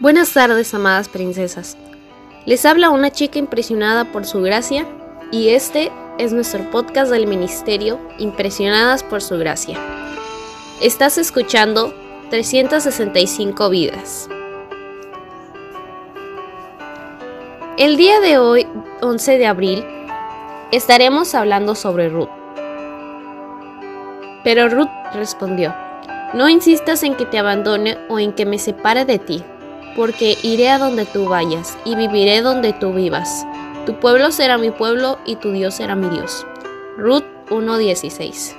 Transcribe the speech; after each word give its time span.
Buenas 0.00 0.32
tardes, 0.32 0.72
amadas 0.72 1.10
princesas. 1.10 1.76
Les 2.46 2.64
habla 2.64 2.88
una 2.88 3.10
chica 3.10 3.38
impresionada 3.38 4.10
por 4.10 4.24
su 4.24 4.40
gracia 4.40 4.86
y 5.30 5.50
este 5.50 5.92
es 6.16 6.32
nuestro 6.32 6.70
podcast 6.70 7.12
del 7.12 7.26
ministerio 7.26 8.00
Impresionadas 8.16 9.04
por 9.04 9.20
su 9.20 9.36
gracia. 9.36 9.76
Estás 10.80 11.18
escuchando 11.18 11.92
365 12.30 13.68
vidas. 13.68 14.30
El 17.76 17.98
día 17.98 18.20
de 18.20 18.38
hoy, 18.38 18.66
11 19.02 19.36
de 19.36 19.46
abril, 19.46 19.84
estaremos 20.72 21.34
hablando 21.34 21.74
sobre 21.74 22.08
Ruth. 22.08 22.30
Pero 24.44 24.70
Ruth 24.70 24.88
respondió, 25.12 25.74
no 26.32 26.48
insistas 26.48 27.02
en 27.02 27.16
que 27.16 27.26
te 27.26 27.38
abandone 27.38 27.98
o 28.08 28.18
en 28.18 28.32
que 28.32 28.46
me 28.46 28.58
separe 28.58 29.04
de 29.04 29.18
ti, 29.18 29.44
porque 29.96 30.38
iré 30.42 30.70
a 30.70 30.78
donde 30.78 31.06
tú 31.06 31.28
vayas 31.28 31.76
y 31.84 31.94
viviré 31.94 32.42
donde 32.42 32.72
tú 32.72 32.92
vivas. 32.92 33.46
Tu 33.86 33.94
pueblo 33.94 34.30
será 34.30 34.58
mi 34.58 34.70
pueblo 34.70 35.18
y 35.26 35.36
tu 35.36 35.52
Dios 35.52 35.74
será 35.74 35.96
mi 35.96 36.08
Dios. 36.08 36.46
Ruth 36.96 37.24
1.16 37.50 38.54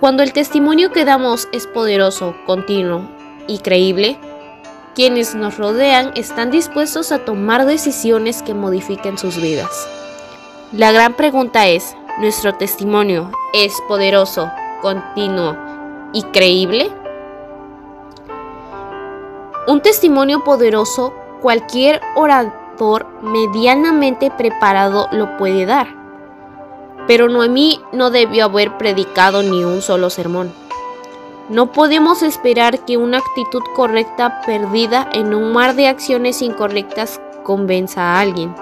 Cuando 0.00 0.22
el 0.22 0.32
testimonio 0.32 0.90
que 0.90 1.04
damos 1.04 1.48
es 1.52 1.66
poderoso, 1.66 2.34
continuo 2.46 3.08
y 3.46 3.58
creíble, 3.58 4.18
quienes 4.94 5.34
nos 5.34 5.58
rodean 5.58 6.12
están 6.16 6.50
dispuestos 6.50 7.12
a 7.12 7.24
tomar 7.24 7.66
decisiones 7.66 8.42
que 8.42 8.54
modifiquen 8.54 9.18
sus 9.18 9.40
vidas. 9.40 9.88
La 10.72 10.92
gran 10.92 11.14
pregunta 11.14 11.68
es, 11.68 11.96
¿nuestro 12.20 12.54
testimonio 12.54 13.30
es 13.54 13.72
poderoso, 13.88 14.50
continuo 14.80 15.56
y 16.12 16.22
creíble? 16.24 17.01
Un 19.66 19.80
testimonio 19.80 20.42
poderoso, 20.42 21.14
cualquier 21.40 22.00
orador 22.16 23.06
medianamente 23.22 24.30
preparado 24.30 25.08
lo 25.12 25.36
puede 25.36 25.66
dar. 25.66 25.86
Pero 27.06 27.28
Noemí 27.28 27.80
no 27.92 28.10
debió 28.10 28.46
haber 28.46 28.76
predicado 28.76 29.42
ni 29.44 29.64
un 29.64 29.80
solo 29.80 30.10
sermón. 30.10 30.52
No 31.48 31.70
podemos 31.70 32.22
esperar 32.22 32.84
que 32.84 32.96
una 32.96 33.18
actitud 33.18 33.62
correcta 33.76 34.40
perdida 34.44 35.08
en 35.12 35.32
un 35.32 35.52
mar 35.52 35.76
de 35.76 35.86
acciones 35.86 36.42
incorrectas 36.42 37.20
convenza 37.44 38.02
a 38.02 38.20
alguien. 38.20 38.54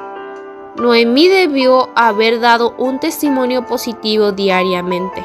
Noemí 0.76 1.28
debió 1.28 1.88
haber 1.94 2.40
dado 2.40 2.74
un 2.76 3.00
testimonio 3.00 3.66
positivo 3.66 4.32
diariamente. 4.32 5.24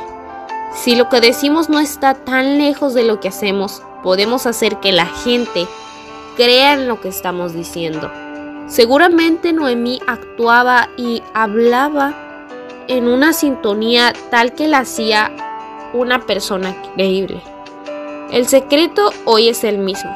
Si 0.75 0.95
lo 0.95 1.07
que 1.07 1.21
decimos 1.21 1.69
no 1.69 1.79
está 1.79 2.13
tan 2.13 2.57
lejos 2.57 2.93
de 2.93 3.03
lo 3.03 3.21
que 3.21 3.29
hacemos, 3.29 3.81
podemos 4.03 4.45
hacer 4.45 4.79
que 4.81 4.91
la 4.91 5.05
gente 5.05 5.67
crea 6.35 6.73
en 6.73 6.87
lo 6.87 6.99
que 6.99 7.07
estamos 7.07 7.53
diciendo. 7.53 8.11
Seguramente 8.67 9.53
Noemí 9.53 10.01
actuaba 10.05 10.89
y 10.97 11.23
hablaba 11.33 12.13
en 12.87 13.07
una 13.07 13.31
sintonía 13.31 14.13
tal 14.29 14.53
que 14.53 14.67
la 14.67 14.79
hacía 14.79 15.31
una 15.93 16.25
persona 16.25 16.75
creíble. 16.93 17.41
El 18.31 18.45
secreto 18.45 19.11
hoy 19.23 19.49
es 19.49 19.63
el 19.63 19.77
mismo. 19.77 20.13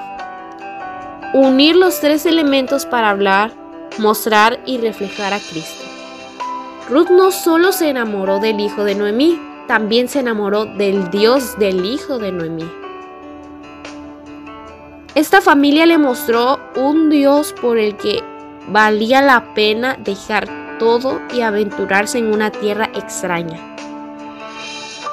Unir 1.33 1.77
los 1.77 2.01
tres 2.01 2.25
elementos 2.25 2.85
para 2.85 3.11
hablar, 3.11 3.53
mostrar 3.97 4.59
y 4.65 4.77
reflejar 4.77 5.33
a 5.33 5.39
Cristo. 5.39 5.85
Ruth 6.89 7.09
no 7.09 7.31
solo 7.31 7.71
se 7.71 7.89
enamoró 7.89 8.39
del 8.39 8.59
hijo 8.59 8.83
de 8.83 8.95
Noemí, 8.95 9.39
también 9.69 10.09
se 10.09 10.21
enamoró 10.21 10.65
del 10.65 11.11
Dios 11.11 11.59
del 11.59 11.85
hijo 11.85 12.17
de 12.17 12.31
Noemí. 12.31 12.67
Esta 15.13 15.41
familia 15.41 15.85
le 15.85 15.99
mostró 15.99 16.59
un 16.75 17.11
Dios 17.11 17.53
por 17.61 17.77
el 17.77 17.95
que 17.95 18.23
valía 18.69 19.21
la 19.21 19.53
pena 19.53 19.95
dejar 19.99 20.49
todo 20.79 21.21
y 21.31 21.41
aventurarse 21.41 22.17
en 22.17 22.33
una 22.33 22.49
tierra 22.49 22.89
extraña. 22.95 23.75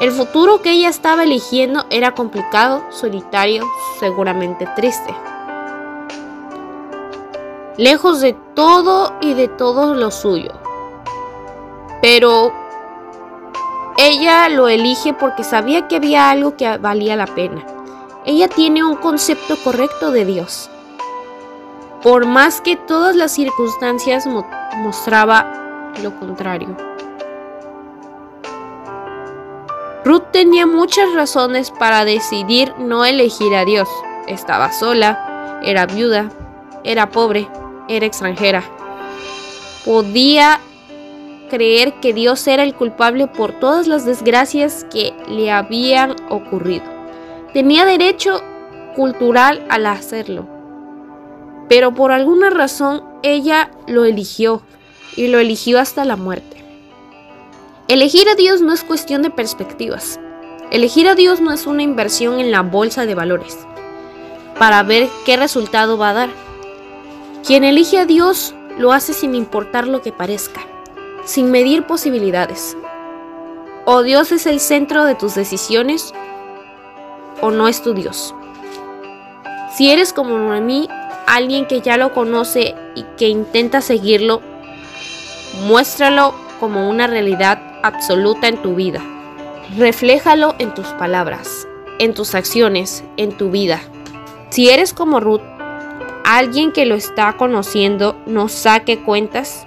El 0.00 0.10
futuro 0.10 0.62
que 0.62 0.70
ella 0.70 0.88
estaba 0.88 1.24
eligiendo 1.24 1.84
era 1.90 2.12
complicado, 2.12 2.82
solitario, 2.88 3.62
seguramente 4.00 4.66
triste. 4.74 5.14
Lejos 7.76 8.22
de 8.22 8.34
todo 8.54 9.12
y 9.20 9.34
de 9.34 9.48
todo 9.48 9.92
lo 9.92 10.10
suyo. 10.10 10.52
Pero 12.00 12.65
ella 13.98 14.48
lo 14.48 14.68
elige 14.68 15.14
porque 15.14 15.42
sabía 15.42 15.88
que 15.88 15.96
había 15.96 16.30
algo 16.30 16.56
que 16.56 16.76
valía 16.78 17.16
la 17.16 17.26
pena. 17.26 17.64
Ella 18.24 18.48
tiene 18.48 18.84
un 18.84 18.96
concepto 18.96 19.56
correcto 19.62 20.10
de 20.10 20.24
Dios. 20.24 20.70
Por 22.02 22.26
más 22.26 22.60
que 22.60 22.76
todas 22.76 23.16
las 23.16 23.32
circunstancias 23.32 24.26
mostraba 24.76 25.92
lo 26.02 26.18
contrario. 26.18 26.76
Ruth 30.04 30.24
tenía 30.30 30.66
muchas 30.66 31.12
razones 31.14 31.70
para 31.70 32.04
decidir 32.04 32.74
no 32.78 33.04
elegir 33.04 33.54
a 33.56 33.64
Dios. 33.64 33.88
Estaba 34.28 34.72
sola, 34.72 35.60
era 35.64 35.86
viuda, 35.86 36.30
era 36.84 37.10
pobre, 37.10 37.48
era 37.88 38.06
extranjera. 38.06 38.62
Podía 39.84 40.60
creer 41.48 41.94
que 42.00 42.12
Dios 42.12 42.46
era 42.46 42.62
el 42.62 42.74
culpable 42.74 43.26
por 43.26 43.58
todas 43.58 43.86
las 43.86 44.04
desgracias 44.04 44.86
que 44.90 45.14
le 45.28 45.50
habían 45.50 46.16
ocurrido. 46.28 46.84
Tenía 47.52 47.84
derecho 47.84 48.42
cultural 48.94 49.64
al 49.68 49.86
hacerlo. 49.86 50.46
Pero 51.68 51.94
por 51.94 52.12
alguna 52.12 52.50
razón 52.50 53.02
ella 53.22 53.70
lo 53.86 54.04
eligió 54.04 54.62
y 55.16 55.28
lo 55.28 55.38
eligió 55.38 55.80
hasta 55.80 56.04
la 56.04 56.16
muerte. 56.16 56.64
Elegir 57.88 58.28
a 58.28 58.34
Dios 58.34 58.60
no 58.60 58.72
es 58.72 58.84
cuestión 58.84 59.22
de 59.22 59.30
perspectivas. 59.30 60.20
Elegir 60.70 61.08
a 61.08 61.14
Dios 61.14 61.40
no 61.40 61.52
es 61.52 61.66
una 61.66 61.82
inversión 61.82 62.40
en 62.40 62.50
la 62.50 62.62
bolsa 62.62 63.06
de 63.06 63.14
valores 63.14 63.56
para 64.58 64.82
ver 64.82 65.08
qué 65.24 65.36
resultado 65.36 65.98
va 65.98 66.10
a 66.10 66.14
dar. 66.14 66.30
Quien 67.46 67.64
elige 67.64 67.98
a 67.98 68.06
Dios 68.06 68.54
lo 68.78 68.92
hace 68.92 69.12
sin 69.12 69.34
importar 69.34 69.86
lo 69.86 70.02
que 70.02 70.12
parezca, 70.12 70.62
sin 71.26 71.50
medir 71.50 71.86
posibilidades. 71.86 72.76
O 73.84 74.02
Dios 74.02 74.32
es 74.32 74.46
el 74.46 74.60
centro 74.60 75.04
de 75.04 75.14
tus 75.14 75.34
decisiones 75.34 76.14
o 77.42 77.50
no 77.50 77.68
es 77.68 77.82
tu 77.82 77.92
Dios. 77.92 78.34
Si 79.76 79.90
eres 79.90 80.14
como 80.14 80.38
Noemí, 80.38 80.88
alguien 81.26 81.66
que 81.66 81.82
ya 81.82 81.98
lo 81.98 82.14
conoce 82.14 82.74
y 82.94 83.04
que 83.18 83.28
intenta 83.28 83.82
seguirlo, 83.82 84.40
muéstralo 85.66 86.34
como 86.58 86.88
una 86.88 87.06
realidad 87.06 87.60
absoluta 87.82 88.48
en 88.48 88.62
tu 88.62 88.74
vida. 88.74 89.02
Refléjalo 89.76 90.54
en 90.58 90.72
tus 90.74 90.86
palabras, 90.94 91.68
en 91.98 92.14
tus 92.14 92.34
acciones, 92.34 93.04
en 93.16 93.36
tu 93.36 93.50
vida. 93.50 93.80
Si 94.50 94.70
eres 94.70 94.94
como 94.94 95.20
Ruth, 95.20 95.42
alguien 96.24 96.72
que 96.72 96.86
lo 96.86 96.94
está 96.94 97.36
conociendo, 97.36 98.16
no 98.26 98.48
saque 98.48 99.00
cuentas, 99.00 99.66